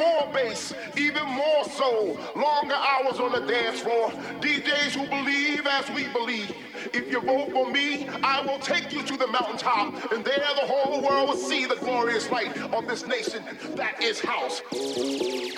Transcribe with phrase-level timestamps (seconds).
[0.00, 2.18] more bass, even more so.
[2.36, 4.10] Longer hours on the dance floor.
[4.40, 6.54] DJs who believe as we believe.
[6.92, 10.66] If you vote for me, I will take you to the mountaintop, and there the
[10.66, 13.44] whole world will see the glorious light of this nation.
[13.76, 14.62] That is house.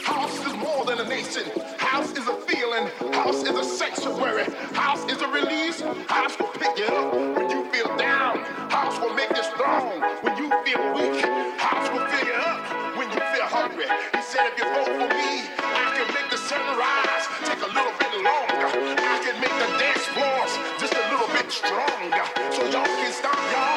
[0.05, 1.45] House is more than a nation.
[1.79, 2.89] House is a feeling.
[3.13, 4.45] House is a sanctuary.
[4.75, 5.81] House is a release.
[6.09, 8.39] House will pick you up when you feel down.
[8.71, 11.62] House will make you strong when you feel weak.
[13.63, 13.87] Hungry.
[13.87, 17.95] He said, if you vote for me, I can make the sunrise take a little
[18.03, 18.69] bit longer.
[18.99, 20.53] I can make the dance floors
[20.83, 22.25] just a little bit stronger.
[22.51, 23.72] So y'all can stop y'all's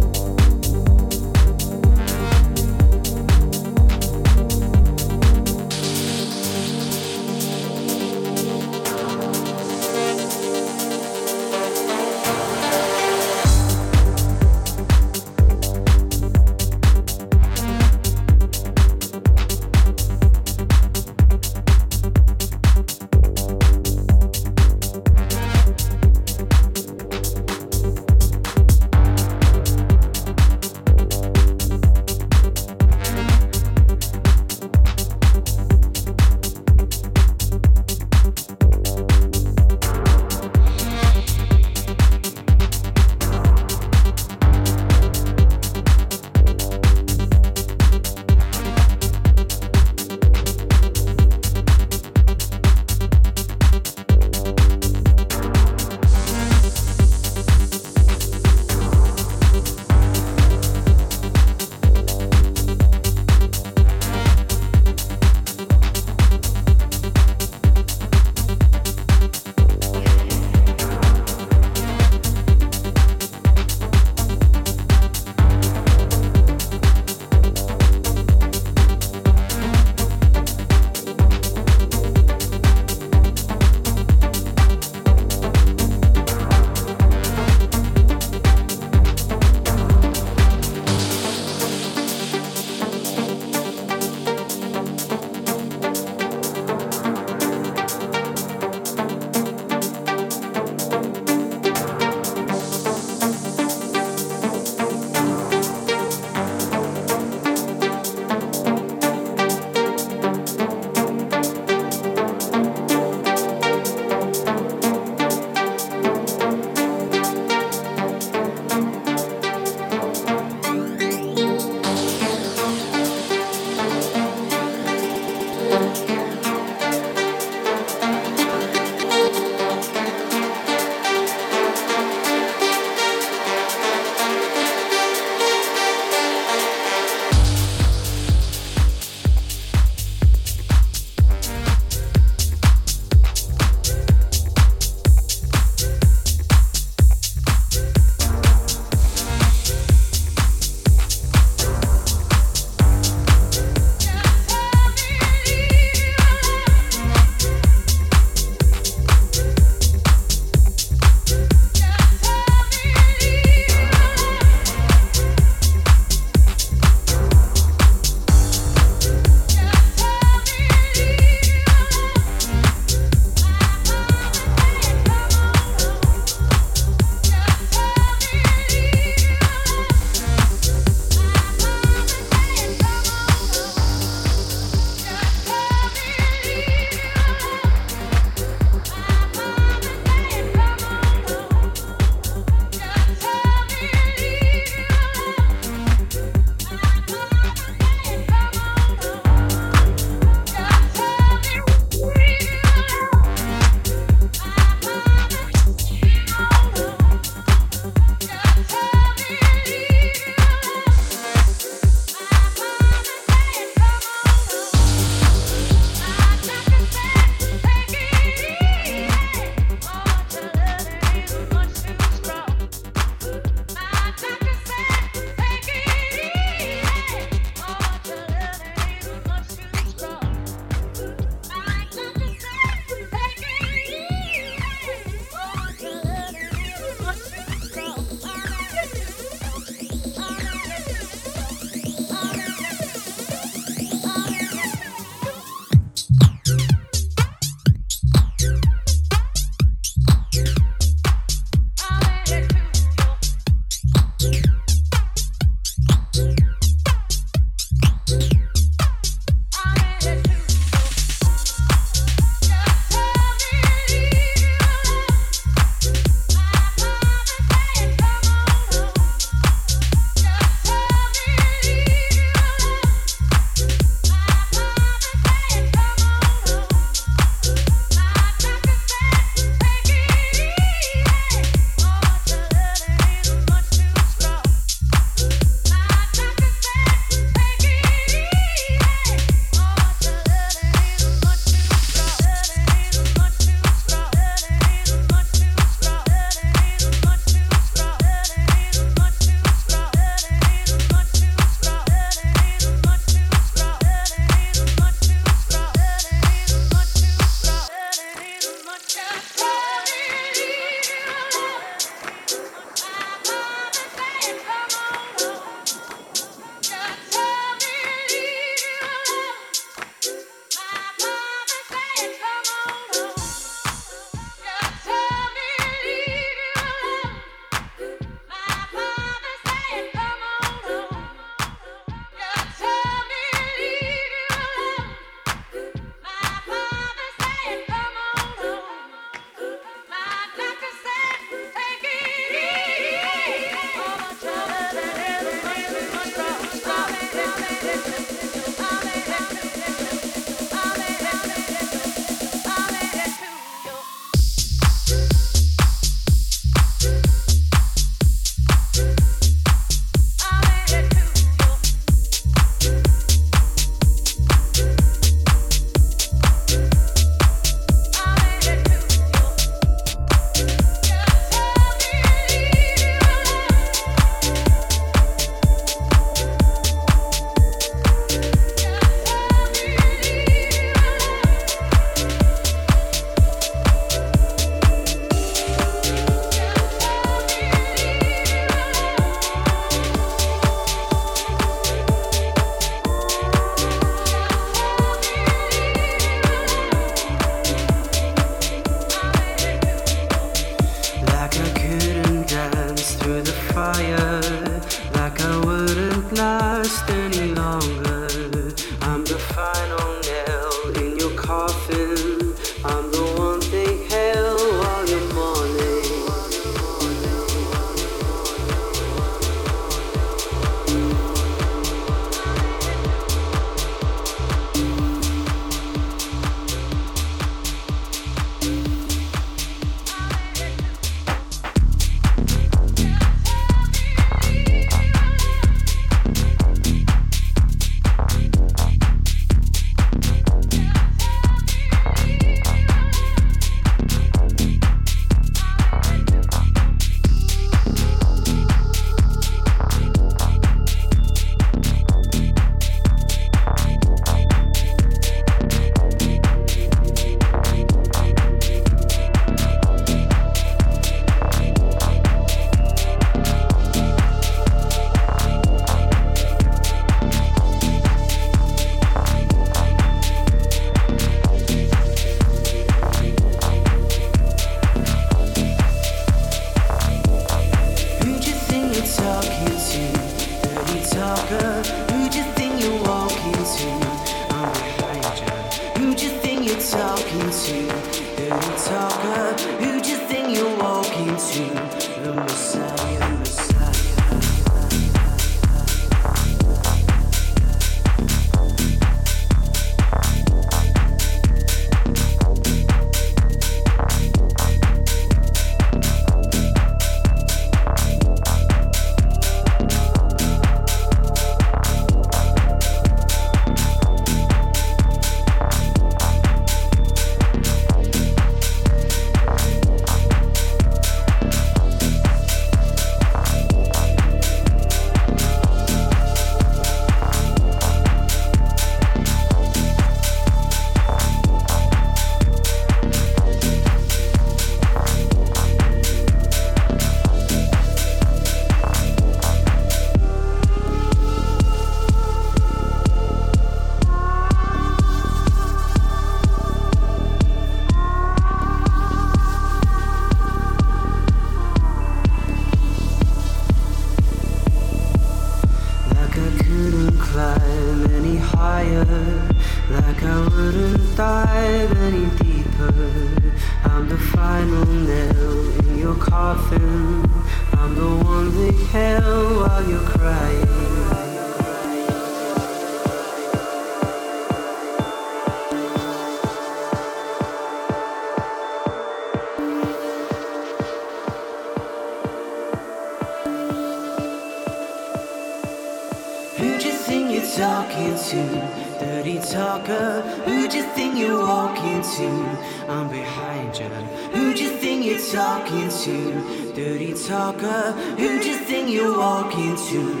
[597.07, 600.00] Who do you think you're walking to?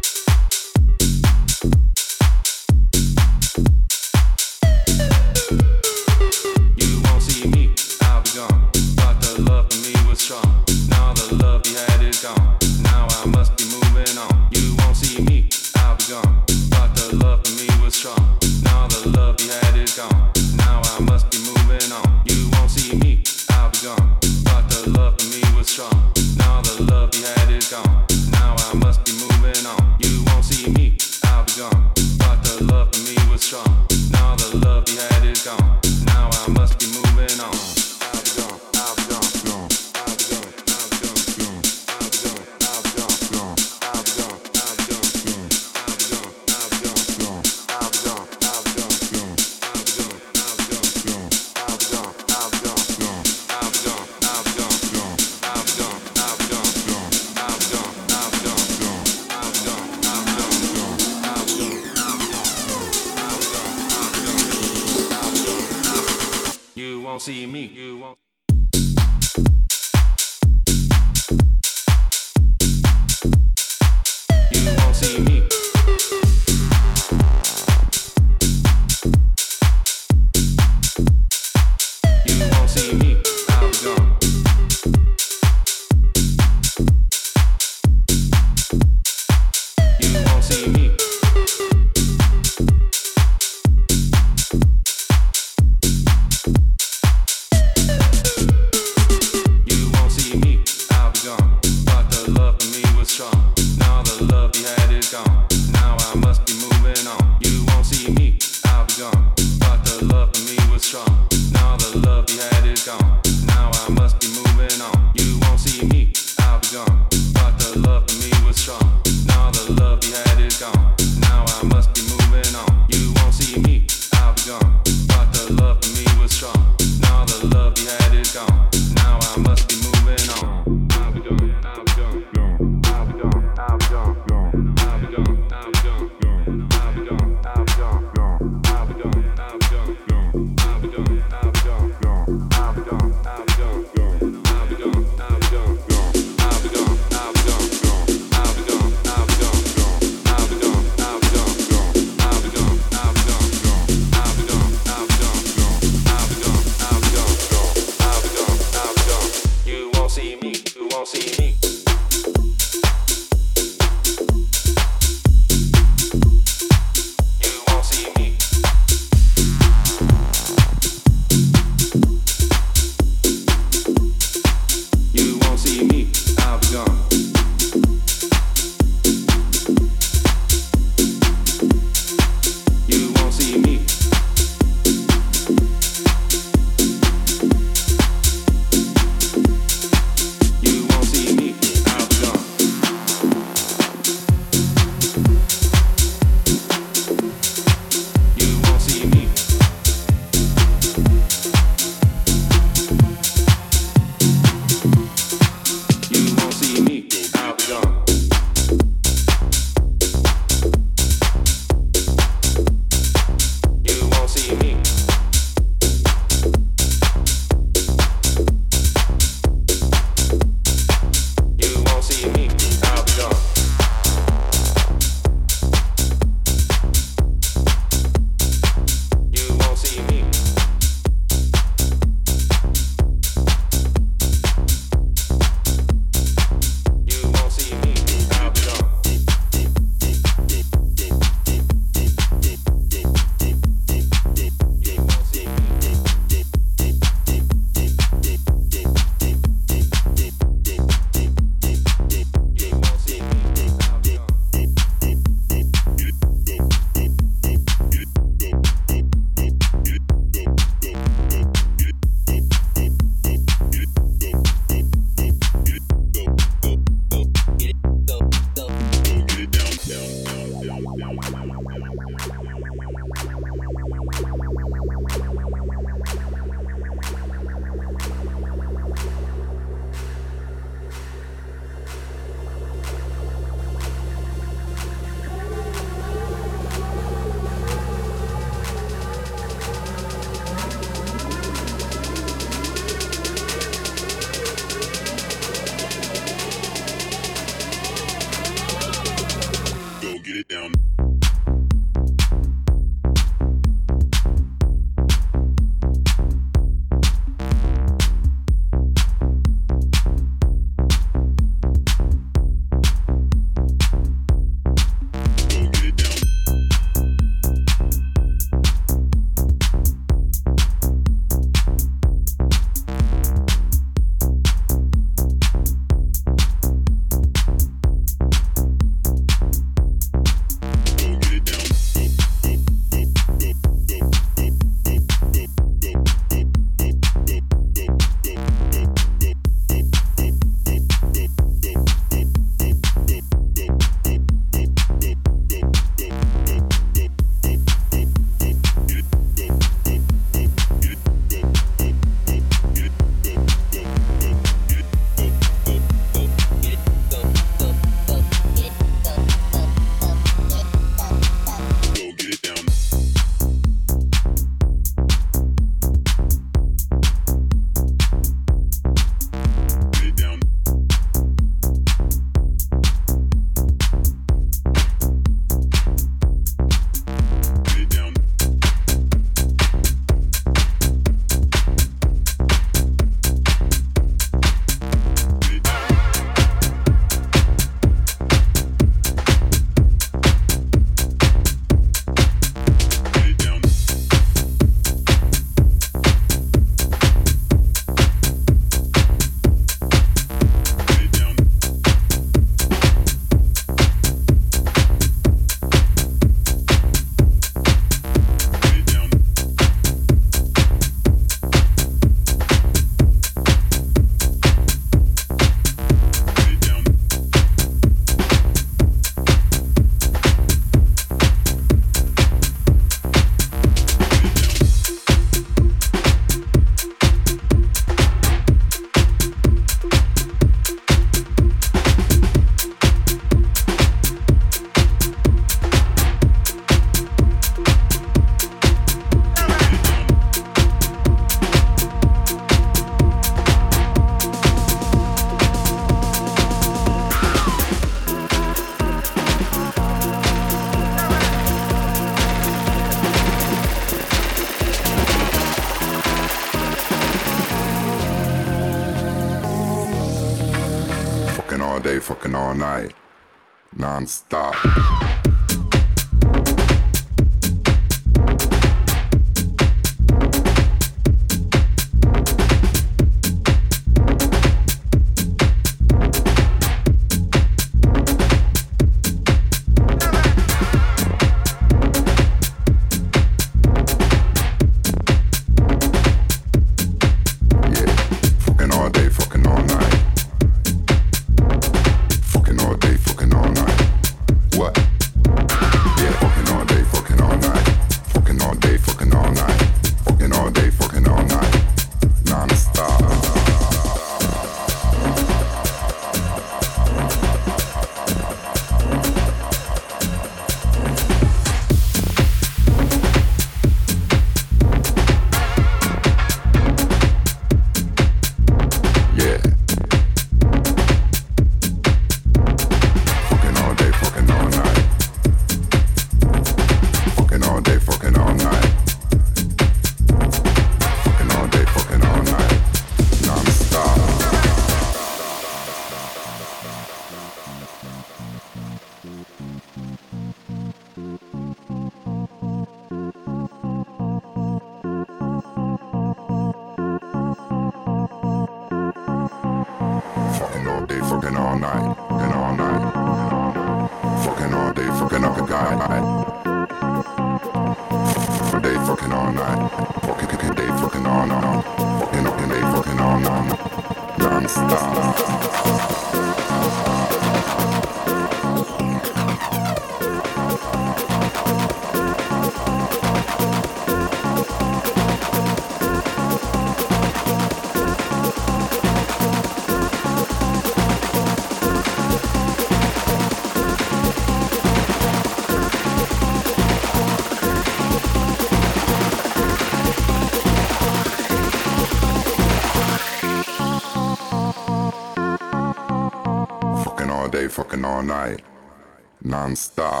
[599.41, 600.00] Non-stop.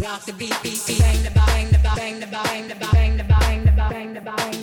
[0.00, 3.24] rock the beat, beat, beat, bang the bang the bang the bang the bang the
[3.24, 4.59] bang the bang the bang the bang